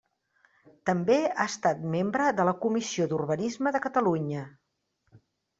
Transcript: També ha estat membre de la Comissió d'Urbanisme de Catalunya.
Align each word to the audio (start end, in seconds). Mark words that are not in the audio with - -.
També 0.89 1.17
ha 1.25 1.45
estat 1.51 1.83
membre 1.95 2.31
de 2.39 2.47
la 2.51 2.55
Comissió 2.65 3.07
d'Urbanisme 3.13 3.77
de 3.77 3.83
Catalunya. 3.87 4.47